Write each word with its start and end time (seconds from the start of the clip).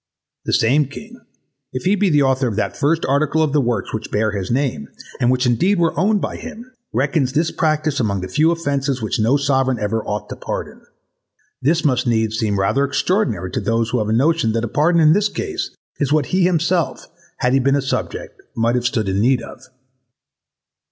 The 0.45 0.53
same 0.53 0.85
king, 0.85 1.21
if 1.73 1.83
he 1.83 1.93
be 1.93 2.09
the 2.09 2.23
author 2.23 2.47
of 2.47 2.55
that 2.55 2.75
first 2.75 3.05
article 3.05 3.43
of 3.43 3.53
the 3.53 3.61
works 3.61 3.93
which 3.93 4.09
bear 4.09 4.31
his 4.31 4.49
name, 4.49 4.87
and 5.19 5.29
which 5.29 5.45
indeed 5.45 5.77
were 5.77 5.93
owned 5.95 6.19
by 6.21 6.37
him, 6.37 6.71
reckons 6.91 7.33
this 7.33 7.51
practise 7.51 7.99
among 7.99 8.21
the 8.21 8.27
few 8.27 8.49
offences 8.49 8.99
which 8.99 9.19
no 9.19 9.37
Sovereign 9.37 9.77
ever 9.77 10.03
ought 10.03 10.27
to 10.29 10.35
pardon. 10.35 10.81
This 11.61 11.85
must 11.85 12.07
needs 12.07 12.39
seem 12.39 12.59
rather 12.59 12.83
extraordinary 12.83 13.51
to 13.51 13.61
those 13.61 13.91
who 13.91 13.99
have 13.99 14.09
a 14.09 14.11
notion 14.11 14.53
that 14.53 14.63
a 14.63 14.67
pardon 14.67 15.01
in 15.01 15.13
this 15.13 15.29
case 15.29 15.69
is 15.99 16.11
what 16.11 16.25
he 16.25 16.45
himself, 16.45 17.05
had 17.37 17.53
he 17.53 17.59
been 17.59 17.75
a 17.75 17.79
subject, 17.83 18.41
might 18.55 18.73
have 18.73 18.85
stood 18.87 19.07
in 19.07 19.19
need 19.21 19.43
of. 19.43 19.65